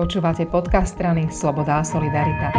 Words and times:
Počúvate 0.00 0.48
podcast 0.48 0.96
strany 0.96 1.28
Sloboda 1.28 1.76
a 1.76 1.84
Solidarita. 1.84 2.56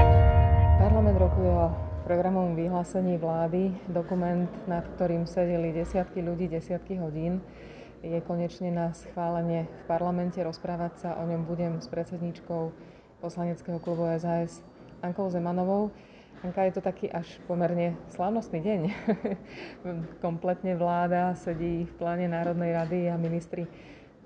Parlament 0.78 1.18
rokuje 1.18 1.50
o 1.50 1.74
programovom 2.06 2.54
vyhlásení 2.54 3.18
vlády, 3.18 3.74
dokument, 3.90 4.46
nad 4.70 4.86
ktorým 4.86 5.26
sedeli 5.26 5.74
desiatky 5.74 6.22
ľudí, 6.22 6.46
desiatky 6.46 7.02
hodín. 7.02 7.42
Je 8.06 8.22
konečne 8.30 8.70
na 8.70 8.94
schválenie 8.94 9.66
v 9.66 9.84
parlamente. 9.90 10.38
Rozprávať 10.38 11.02
sa 11.02 11.10
o 11.18 11.26
ňom 11.26 11.50
budem 11.50 11.82
s 11.82 11.90
predsedničkou 11.90 12.70
poslaneckého 13.26 13.82
klubu 13.82 14.06
SAS 14.22 14.62
Ankou 15.02 15.26
Zemanovou. 15.34 15.90
Anka, 16.46 16.70
je 16.70 16.78
to 16.78 16.86
taký 16.86 17.10
až 17.10 17.26
pomerne 17.50 17.98
slávnostný 18.14 18.62
deň. 18.62 18.82
Kompletne 20.26 20.78
vláda 20.78 21.34
sedí 21.34 21.90
v 21.90 21.94
pláne 21.98 22.30
Národnej 22.30 22.70
rady 22.70 23.10
a 23.10 23.18
ministri 23.18 23.66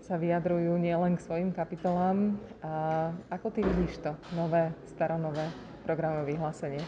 sa 0.06 0.22
vyjadrujú 0.22 0.78
nielen 0.78 1.18
k 1.18 1.26
svojim 1.26 1.50
kapitolám. 1.50 2.38
A 2.62 3.10
ako 3.34 3.50
ty 3.50 3.66
vidíš 3.66 4.06
to 4.06 4.14
nové, 4.38 4.70
staronové 4.94 5.50
programové 5.82 6.38
vyhlásenie? 6.38 6.86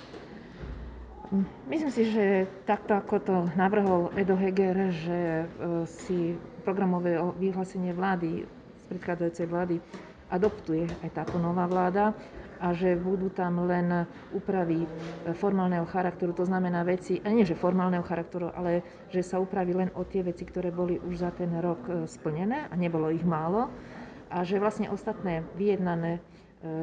Myslím 1.68 1.92
si, 1.92 2.08
že 2.14 2.48
takto 2.64 2.94
ako 2.96 3.16
to 3.20 3.36
navrhol 3.58 4.14
Edo 4.16 4.38
Heger, 4.38 4.94
že 4.96 5.20
e, 5.44 5.46
si 5.84 6.38
programové 6.64 7.20
vyhlásenie 7.36 7.92
vlády 7.92 8.48
z 8.80 8.84
predchádzajúcej 8.88 9.48
vlády 9.50 9.76
adoptuje 10.32 10.88
aj 11.04 11.10
táto 11.12 11.36
nová 11.36 11.68
vláda 11.68 12.16
a 12.58 12.74
že 12.74 12.98
budú 12.98 13.30
tam 13.30 13.66
len 13.66 14.06
úpravy 14.34 14.86
formálneho 15.38 15.86
charakteru, 15.86 16.34
to 16.34 16.46
znamená 16.46 16.82
veci, 16.84 17.22
a 17.22 17.30
nie 17.30 17.46
že 17.46 17.58
formálneho 17.58 18.04
charakteru, 18.04 18.52
ale 18.54 18.82
že 19.14 19.22
sa 19.22 19.38
upraví 19.38 19.74
len 19.74 19.90
o 19.94 20.04
tie 20.04 20.26
veci, 20.26 20.44
ktoré 20.46 20.74
boli 20.74 20.98
už 20.98 21.22
za 21.22 21.32
ten 21.34 21.54
rok 21.58 21.82
e, 21.88 21.92
splnené 22.10 22.68
a 22.70 22.74
nebolo 22.76 23.14
ich 23.14 23.24
málo 23.24 23.70
a 24.28 24.44
že 24.44 24.60
vlastne 24.60 24.92
ostatné 24.92 25.46
vyjednané 25.56 26.20
e, 26.20 26.22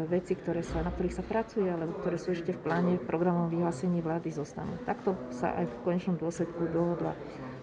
veci, 0.08 0.38
ktoré 0.38 0.64
sa, 0.64 0.80
na 0.80 0.90
ktorých 0.94 1.16
sa 1.20 1.24
pracuje, 1.24 1.68
alebo 1.68 1.98
ktoré 2.00 2.16
sú 2.16 2.32
ešte 2.32 2.56
v 2.56 2.62
pláne 2.62 2.92
v 2.96 3.04
programom 3.04 3.52
vyhlásení 3.52 4.00
vlády 4.00 4.32
zostanú. 4.32 4.80
Takto 4.88 5.18
sa 5.34 5.52
aj 5.58 5.68
v 5.68 5.74
konečnom 5.84 6.16
dôsledku 6.16 6.70
dohodla 6.72 7.12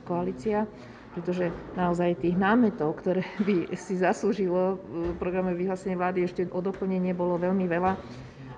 koalícia 0.06 0.70
pretože 1.12 1.48
naozaj 1.76 2.20
tých 2.20 2.36
námetov, 2.36 3.00
ktoré 3.00 3.23
by 3.48 3.76
si 3.76 4.00
zaslúžilo 4.00 4.80
v 4.80 5.16
programe 5.20 5.54
vyhlásenia 5.54 6.00
vlády, 6.00 6.26
ešte 6.26 6.42
o 6.48 6.59
doplnenie 6.59 7.12
bolo 7.12 7.36
veľmi 7.36 7.66
veľa 7.67 7.94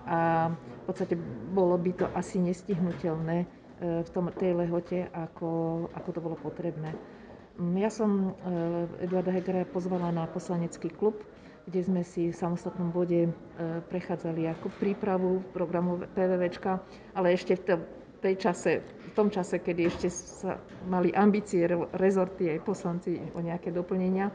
a 0.04 0.20
v 0.52 0.82
podstate 0.84 1.16
bolo 1.56 1.80
by 1.80 1.92
to 1.96 2.06
asi 2.12 2.44
nestihnutelné 2.44 3.38
e, 3.40 3.48
v 4.04 4.10
tom, 4.12 4.28
tej 4.36 4.52
lehote, 4.52 5.08
ako, 5.16 5.48
ako 5.96 6.10
to 6.12 6.20
bolo 6.20 6.36
potrebné. 6.36 6.92
Mm, 7.56 7.76
ja 7.80 7.88
som 7.88 8.36
e, 8.36 9.08
Eduarda 9.08 9.32
Hegera 9.32 9.64
pozvala 9.64 10.12
na 10.12 10.28
poslanecký 10.28 10.92
klub, 10.92 11.24
kde 11.64 11.80
sme 11.80 12.02
si 12.04 12.28
v 12.28 12.36
samostatnom 12.36 12.92
bode 12.92 13.24
e, 13.24 13.32
prechádzali 13.88 14.52
ako 14.52 14.68
prípravu 14.76 15.40
programu 15.56 16.04
PVVčka, 16.12 16.84
ale 17.16 17.32
ešte 17.32 17.56
v 17.56 17.80
tej 18.24 18.36
čase 18.40 18.72
v 18.80 19.12
tom 19.12 19.28
čase, 19.28 19.60
kedy 19.60 19.82
ešte 19.86 20.08
sa 20.10 20.58
mali 20.88 21.12
ambície 21.12 21.68
rezorty 21.94 22.50
aj 22.50 22.64
poslanci 22.64 23.20
o 23.36 23.44
nejaké 23.44 23.70
doplnenia. 23.70 24.32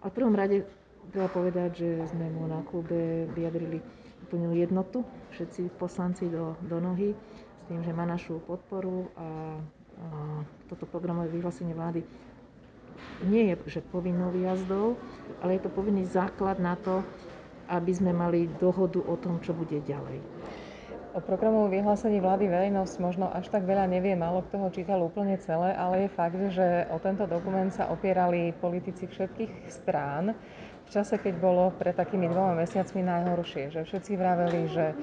A 0.00 0.08
v 0.08 0.14
prvom 0.16 0.32
rade 0.32 0.64
treba 1.12 1.28
povedať, 1.28 1.84
že 1.84 1.90
sme 2.08 2.32
mu 2.32 2.48
na 2.48 2.64
klube 2.64 3.28
vyjadrili 3.30 3.78
úplnú 4.24 4.56
jednotu, 4.56 5.04
všetci 5.36 5.76
poslanci 5.76 6.26
do, 6.26 6.56
do 6.64 6.80
nohy, 6.80 7.12
s 7.12 7.64
tým, 7.68 7.84
že 7.84 7.92
má 7.92 8.02
našu 8.02 8.40
podporu 8.42 9.06
a, 9.14 9.60
a 10.00 10.06
toto 10.66 10.88
programové 10.88 11.30
vyhlásenie 11.30 11.76
vlády 11.76 12.02
nie 13.24 13.52
je 13.52 13.78
že 13.78 13.80
povinnou 13.84 14.32
výjazdou, 14.32 14.96
ale 15.40 15.56
je 15.56 15.62
to 15.64 15.70
povinný 15.72 16.04
základ 16.08 16.56
na 16.60 16.76
to, 16.76 17.04
aby 17.70 17.92
sme 17.94 18.12
mali 18.12 18.48
dohodu 18.58 18.98
o 18.98 19.14
tom, 19.16 19.38
čo 19.40 19.54
bude 19.54 19.78
ďalej. 19.80 20.18
O 21.10 21.18
programovom 21.18 21.74
vyhlásení 21.74 22.22
vlády 22.22 22.46
verejnosť 22.46 22.94
možno 23.02 23.26
až 23.34 23.50
tak 23.50 23.66
veľa 23.66 23.90
nevie, 23.90 24.14
málo 24.14 24.46
kto 24.46 24.62
ho 24.62 24.68
čítal 24.70 25.02
úplne 25.02 25.34
celé, 25.42 25.74
ale 25.74 26.06
je 26.06 26.14
fakt, 26.14 26.38
že 26.54 26.86
o 26.94 27.02
tento 27.02 27.26
dokument 27.26 27.66
sa 27.74 27.90
opierali 27.90 28.54
politici 28.54 29.10
všetkých 29.10 29.66
strán 29.66 30.38
v 30.86 30.88
čase, 30.88 31.18
keď 31.18 31.34
bolo 31.42 31.74
pred 31.74 31.98
takými 31.98 32.30
dvoma 32.30 32.54
mesiacmi 32.62 33.02
najhoršie, 33.02 33.74
že 33.74 33.82
všetci 33.90 34.12
vraveli, 34.14 34.62
že 34.70 34.94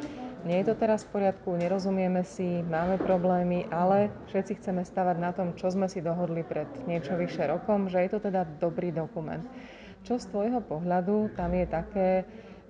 nie 0.47 0.63
je 0.63 0.71
to 0.71 0.79
teraz 0.79 1.03
v 1.03 1.19
poriadku, 1.19 1.59
nerozumieme 1.59 2.23
si, 2.23 2.63
máme 2.63 2.95
problémy, 3.03 3.67
ale 3.67 4.07
všetci 4.31 4.63
chceme 4.63 4.87
stavať 4.87 5.15
na 5.19 5.35
tom, 5.35 5.59
čo 5.59 5.67
sme 5.75 5.91
si 5.91 5.99
dohodli 5.99 6.39
pred 6.39 6.71
niečo 6.87 7.19
vyše 7.19 7.51
rokom, 7.51 7.91
že 7.91 8.07
je 8.07 8.15
to 8.15 8.23
teda 8.23 8.47
dobrý 8.63 8.95
dokument. 8.95 9.43
Čo 10.07 10.23
z 10.23 10.31
tvojho 10.31 10.63
pohľadu 10.63 11.35
tam 11.35 11.51
je 11.51 11.65
také, 11.67 12.09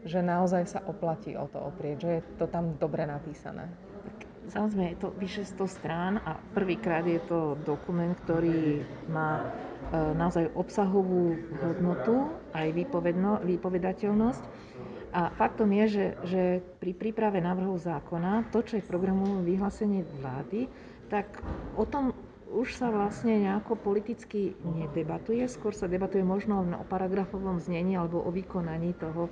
že 0.07 0.23
naozaj 0.23 0.63
sa 0.65 0.79
oplatí 0.87 1.35
o 1.35 1.45
to 1.51 1.59
oprieť, 1.59 1.97
že 1.99 2.11
je 2.19 2.21
to 2.39 2.45
tam 2.47 2.79
dobre 2.79 3.03
napísané. 3.03 3.67
Samozrejme, 4.47 4.95
je 4.95 5.01
to 5.03 5.11
vyše 5.19 5.43
100 5.43 5.67
strán 5.67 6.13
a 6.23 6.39
prvýkrát 6.55 7.03
je 7.03 7.19
to 7.27 7.59
dokument, 7.67 8.15
ktorý 8.23 8.79
má 9.11 9.43
e, 9.43 9.45
naozaj 10.15 10.55
obsahovú 10.55 11.35
hodnotu, 11.59 12.31
aj 12.55 12.71
výpovedateľnosť. 13.43 14.43
A 15.11 15.31
faktom 15.35 15.67
je, 15.75 15.85
že, 15.91 16.05
že 16.23 16.43
pri 16.79 16.95
príprave 16.95 17.43
návrhov 17.43 17.75
zákona, 17.83 18.47
to, 18.55 18.63
čo 18.63 18.79
je 18.79 18.87
programové 18.87 19.51
vyhlásenie 19.51 20.07
vlády, 20.23 20.71
tak 21.11 21.27
o 21.75 21.83
tom 21.83 22.15
už 22.53 22.79
sa 22.79 22.87
vlastne 22.87 23.43
nejako 23.43 23.75
politicky 23.75 24.55
nedebatuje, 24.63 25.43
skôr 25.51 25.75
sa 25.75 25.91
debatuje 25.91 26.23
možno 26.23 26.63
o 26.63 26.85
paragrafovom 26.87 27.59
znení 27.59 27.99
alebo 27.99 28.23
o 28.23 28.31
vykonaní 28.31 28.95
toho, 28.95 29.27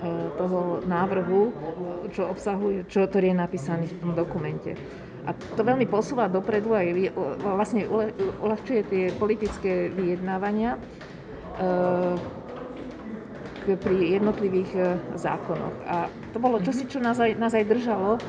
e, 0.00 0.08
toho 0.40 0.80
návrhu, 0.88 1.52
čo 2.16 2.32
obsahuje, 2.32 2.88
čo, 2.88 3.04
ktorý 3.04 3.32
je 3.32 3.36
napísaný 3.36 3.84
v 3.92 3.96
tom 4.00 4.10
dokumente. 4.16 4.72
A 5.24 5.32
to 5.32 5.64
veľmi 5.64 5.88
posúva 5.88 6.28
dopredu 6.28 6.76
a 6.76 6.84
vlastne 7.56 7.88
uľahčuje 8.44 8.80
tie 8.92 9.04
politické 9.16 9.88
vyjednávania 9.92 10.76
e, 10.76 10.78
pri 13.64 14.20
jednotlivých 14.20 14.70
e, 14.76 14.80
zákonoch. 15.16 15.74
A 15.88 16.12
to 16.36 16.38
bolo 16.38 16.60
čosi, 16.60 16.84
čo 16.84 17.00
nás 17.00 17.16
aj, 17.16 17.40
nás 17.40 17.56
aj 17.56 17.64
držalo, 17.64 18.20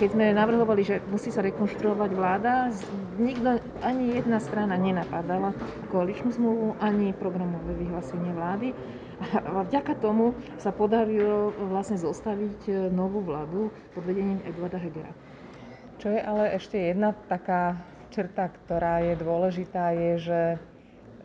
keď 0.00 0.08
sme 0.16 0.26
navrhovali, 0.32 0.82
že 0.82 1.04
musí 1.12 1.28
sa 1.28 1.44
rekonštruovať 1.44 2.10
vláda. 2.16 2.72
Nikto, 3.20 3.60
ani 3.84 4.16
jedna 4.16 4.40
strana 4.40 4.80
nenapadala 4.80 5.52
koaličnú 5.92 6.32
zmluvu, 6.32 6.80
ani 6.80 7.12
programové 7.12 7.76
vyhlásenie 7.76 8.32
vlády. 8.32 8.72
A 9.18 9.66
vďaka 9.66 9.98
tomu 9.98 10.32
sa 10.62 10.70
podarilo 10.70 11.52
vlastne 11.68 12.00
zostaviť 12.00 12.60
e, 12.66 12.72
novú 12.88 13.20
vládu 13.20 13.68
pod 13.92 14.02
vedením 14.08 14.40
Eduarda 14.48 14.80
Hegera. 14.80 15.12
Čo 15.98 16.14
je 16.14 16.20
ale 16.22 16.54
ešte 16.54 16.78
jedna 16.78 17.10
taká 17.26 17.74
črta, 18.14 18.48
ktorá 18.48 19.02
je 19.02 19.14
dôležitá, 19.18 19.92
je, 19.92 20.12
že 20.30 20.40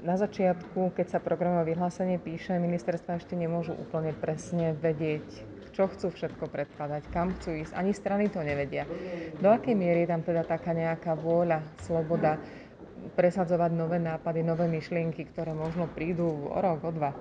na 0.03 0.19
začiatku, 0.19 0.91
keď 0.91 1.15
sa 1.15 1.19
programové 1.23 1.73
vyhlásenie 1.73 2.19
píše, 2.19 2.59
ministerstva 2.59 3.23
ešte 3.23 3.39
nemôžu 3.39 3.71
úplne 3.71 4.11
presne 4.11 4.75
vedieť, 4.75 5.23
čo 5.71 5.87
chcú 5.87 6.11
všetko 6.11 6.51
predkladať, 6.51 7.07
kam 7.09 7.31
chcú 7.39 7.63
ísť. 7.63 7.71
Ani 7.73 7.95
strany 7.95 8.27
to 8.27 8.43
nevedia. 8.43 8.83
Do 9.39 9.47
akej 9.49 9.73
miery 9.73 10.03
je 10.03 10.11
tam 10.11 10.21
teda 10.21 10.43
taká 10.43 10.75
nejaká 10.75 11.15
vôľa, 11.15 11.63
sloboda 11.87 12.35
presadzovať 13.15 13.71
nové 13.71 13.97
nápady, 13.97 14.43
nové 14.43 14.67
myšlienky, 14.67 15.23
ktoré 15.31 15.55
možno 15.55 15.87
prídu 15.87 16.51
o 16.51 16.59
rok, 16.59 16.83
o 16.83 16.91
dva? 16.91 17.15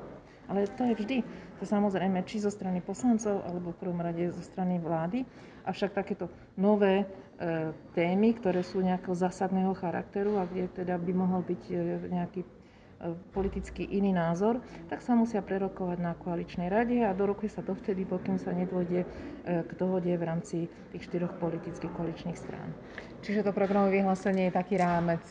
Ale 0.50 0.66
to 0.74 0.82
je 0.84 0.98
vždy, 0.98 1.16
to 1.62 1.64
samozrejme, 1.64 2.18
či 2.26 2.42
zo 2.42 2.50
strany 2.50 2.82
poslancov, 2.82 3.46
alebo 3.46 3.72
v 3.72 3.78
prvom 3.78 4.02
rade 4.02 4.26
zo 4.34 4.42
strany 4.42 4.82
vlády. 4.82 5.22
Avšak 5.62 5.94
takéto 5.94 6.26
nové 6.58 7.06
e, 7.06 7.06
témy, 7.94 8.34
ktoré 8.42 8.66
sú 8.66 8.82
nejakého 8.82 9.14
zásadného 9.14 9.70
charakteru 9.78 10.42
a 10.42 10.44
kde 10.50 10.66
teda 10.82 10.98
by 10.98 11.12
mohol 11.14 11.46
byť 11.46 11.62
e, 11.70 11.74
nejaký 12.10 12.42
politicky 13.34 13.82
iný 13.82 14.14
názor, 14.14 14.62
tak 14.86 15.02
sa 15.02 15.18
musia 15.18 15.42
prerokovať 15.42 15.98
na 15.98 16.14
koaličnej 16.14 16.70
rade 16.70 17.02
a 17.02 17.10
dorokuje 17.10 17.50
sa 17.50 17.62
dovtedy, 17.62 18.06
pokým 18.06 18.38
sa 18.38 18.54
nedôjde 18.54 19.02
e, 19.02 19.06
k 19.66 19.70
dohode 19.74 20.10
v 20.10 20.22
rámci 20.22 20.70
tých 20.94 21.02
štyroch 21.10 21.34
politických 21.42 21.90
koaličných 21.90 22.38
strán. 22.38 22.70
Čiže 23.26 23.42
to 23.42 23.50
programové 23.50 24.02
vyhlásenie 24.02 24.50
je 24.50 24.54
taký 24.54 24.78
rámec 24.78 25.22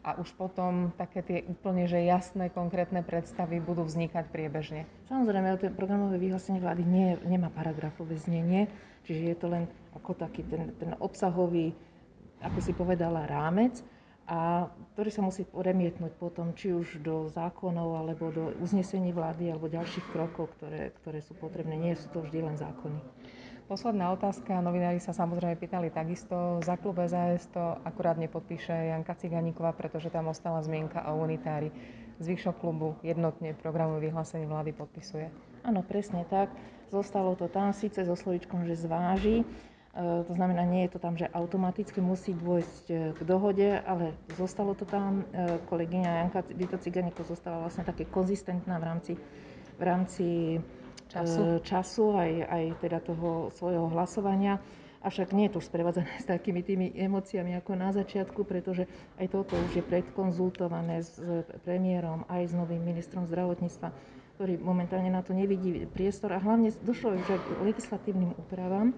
a 0.00 0.16
už 0.16 0.32
potom 0.32 0.96
také 0.96 1.20
tie 1.20 1.38
úplne 1.44 1.84
že 1.84 2.00
jasné, 2.00 2.48
konkrétne 2.48 3.04
predstavy 3.04 3.60
budú 3.60 3.84
vznikať 3.84 4.32
priebežne. 4.32 4.88
Samozrejme, 5.12 5.60
to 5.60 5.68
programové 5.76 6.16
vyhlásenie 6.16 6.60
vlády 6.60 6.88
nie, 6.88 7.20
nemá 7.28 7.52
paragrafové 7.52 8.16
znenie, 8.16 8.72
čiže 9.04 9.22
je 9.28 9.36
to 9.36 9.46
len 9.52 9.68
ako 9.92 10.16
taký 10.16 10.40
ten, 10.48 10.72
ten 10.80 10.96
obsahový, 10.96 11.76
ako 12.40 12.58
si 12.64 12.72
povedala, 12.72 13.28
rámec 13.28 13.84
a 14.30 14.70
ktorý 14.94 15.10
sa 15.10 15.26
musí 15.26 15.42
premietnúť 15.42 16.14
potom 16.14 16.54
či 16.54 16.70
už 16.70 17.02
do 17.02 17.26
zákonov 17.34 17.98
alebo 17.98 18.30
do 18.30 18.54
uznesení 18.62 19.10
vlády 19.10 19.50
alebo 19.50 19.66
ďalších 19.66 20.06
krokov, 20.14 20.54
ktoré, 20.54 20.94
ktoré 21.02 21.18
sú 21.18 21.34
potrebné. 21.34 21.74
Nie 21.74 21.98
sú 21.98 22.06
to 22.14 22.22
vždy 22.22 22.46
len 22.46 22.54
zákony. 22.54 22.94
Posledná 23.66 24.14
otázka. 24.14 24.62
Novinári 24.62 25.02
sa 25.02 25.10
samozrejme 25.10 25.58
pýtali 25.58 25.90
takisto. 25.90 26.62
Za 26.62 26.78
klub 26.78 27.02
SAS 27.10 27.50
to 27.50 27.78
akurát 27.82 28.18
nepodpíše 28.18 28.70
Janka 28.70 29.18
Ciganíková, 29.18 29.74
pretože 29.74 30.14
tam 30.14 30.30
ostala 30.30 30.62
zmienka 30.62 31.06
o 31.10 31.18
unitári. 31.18 31.74
Zvyšok 32.22 32.58
klubu 32.62 32.98
jednotne 33.02 33.54
programové 33.58 34.10
vyhlásenie 34.10 34.46
vlády 34.46 34.74
podpisuje. 34.74 35.30
Áno, 35.66 35.82
presne 35.82 36.22
tak. 36.30 36.54
Zostalo 36.90 37.34
to 37.38 37.46
tam 37.46 37.70
síce 37.70 38.02
so 38.02 38.18
slovičkom, 38.18 38.66
že 38.66 38.74
zváži, 38.74 39.46
to 39.98 40.32
znamená, 40.38 40.62
nie 40.70 40.86
je 40.86 40.94
to 40.94 40.98
tam, 41.02 41.18
že 41.18 41.26
automaticky 41.34 41.98
musí 41.98 42.30
dôjsť 42.30 42.84
e, 42.86 42.94
k 43.10 43.20
dohode, 43.26 43.74
ale 43.82 44.14
zostalo 44.38 44.78
to 44.78 44.86
tam. 44.86 45.26
E, 45.34 45.58
kolegyňa 45.66 46.10
Janka 46.22 46.46
Dito 46.46 46.78
Ciganíko 46.78 47.26
zostala 47.26 47.66
vlastne 47.66 47.82
také 47.82 48.06
konzistentná 48.06 48.78
v 48.78 48.84
rámci, 48.86 49.12
v 49.74 49.82
rámci 49.82 50.26
času, 51.10 51.58
času 51.66 52.06
aj, 52.14 52.30
aj 52.46 52.64
teda 52.86 53.02
toho 53.02 53.50
svojho 53.58 53.90
hlasovania. 53.90 54.62
Avšak 55.02 55.34
nie 55.34 55.50
je 55.50 55.58
to 55.58 55.60
sprevádzané 55.64 56.22
s 56.22 56.26
takými 56.28 56.62
tými 56.62 56.94
emóciami 56.94 57.58
ako 57.58 57.72
na 57.74 57.90
začiatku, 57.90 58.46
pretože 58.46 58.86
aj 59.18 59.26
toto 59.26 59.58
už 59.58 59.74
je 59.74 59.82
predkonzultované 59.82 61.02
s 61.02 61.18
premiérom, 61.66 62.22
aj 62.30 62.46
s 62.46 62.54
novým 62.54 62.84
ministrom 62.84 63.26
zdravotníctva, 63.26 63.90
ktorý 64.38 64.54
momentálne 64.60 65.10
na 65.10 65.24
to 65.24 65.34
nevidí 65.34 65.82
priestor 65.90 66.36
a 66.36 66.38
hlavne 66.38 66.70
došlo 66.84 67.16
už 67.16 67.26
aj 67.26 67.40
k 67.42 67.48
legislatívnym 67.64 68.38
úpravám, 68.38 68.94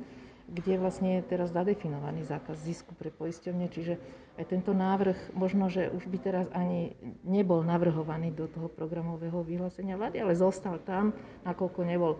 kde 0.51 0.79
vlastne 0.79 1.21
je 1.21 1.29
teraz 1.29 1.55
zadefinovaný 1.55 2.27
zákaz 2.27 2.59
zisku 2.63 2.95
pre 2.99 3.15
poisťovne, 3.15 3.71
čiže 3.71 3.99
aj 4.41 4.45
tento 4.49 4.73
návrh 4.73 5.37
možno, 5.37 5.69
že 5.69 5.93
už 5.93 6.09
by 6.09 6.19
teraz 6.19 6.47
ani 6.57 6.97
nebol 7.23 7.61
navrhovaný 7.61 8.33
do 8.33 8.49
toho 8.49 8.67
programového 8.67 9.45
vyhlásenia 9.45 10.01
vlády, 10.01 10.25
ale 10.25 10.33
zostal 10.33 10.81
tam, 10.83 11.13
nakoľko 11.45 11.81
nebol 11.85 12.13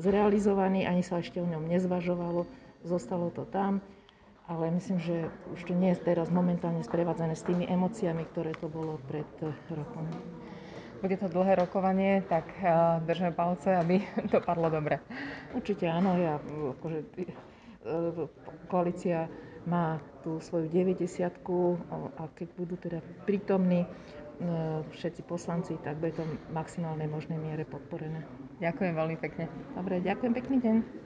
zrealizovaný, 0.00 0.88
ani 0.88 1.04
sa 1.04 1.20
ešte 1.20 1.38
o 1.38 1.46
ňom 1.46 1.68
nezvažovalo, 1.68 2.48
zostalo 2.82 3.28
to 3.28 3.44
tam, 3.44 3.84
ale 4.48 4.72
myslím, 4.74 4.98
že 4.98 5.30
už 5.54 5.68
to 5.68 5.72
nie 5.76 5.94
je 5.94 6.02
teraz 6.02 6.32
momentálne 6.32 6.82
sprevádzané 6.82 7.38
s 7.38 7.46
tými 7.46 7.68
emóciami, 7.68 8.24
ktoré 8.34 8.56
to 8.56 8.66
bolo 8.66 8.98
pred 9.06 9.28
rokom. 9.70 10.10
Bude 11.00 11.16
to 11.16 11.32
dlhé 11.32 11.56
rokovanie, 11.56 12.20
tak 12.28 12.44
uh, 12.60 13.00
držme 13.08 13.32
palce, 13.32 13.72
aby 13.72 14.04
to 14.32 14.42
padlo 14.44 14.68
dobre. 14.68 15.00
Určite 15.56 15.88
áno, 15.88 16.12
ja 16.18 16.36
akože, 16.76 16.98
koalícia 18.68 19.28
má 19.68 20.00
tú 20.24 20.40
svoju 20.40 20.68
90 20.68 21.20
a 22.16 22.22
keď 22.32 22.48
budú 22.56 22.74
teda 22.76 23.00
prítomní 23.24 23.84
e, 23.84 23.88
všetci 24.92 25.24
poslanci, 25.24 25.76
tak 25.80 25.96
bude 26.00 26.16
to 26.16 26.24
v 26.24 26.32
maximálnej 26.52 27.08
možnej 27.08 27.40
miere 27.40 27.64
podporené. 27.64 28.24
Ďakujem 28.60 28.92
veľmi 28.96 29.16
pekne. 29.20 29.48
Dobre, 29.76 30.00
ďakujem, 30.04 30.32
pekný 30.32 30.56
deň. 30.60 31.00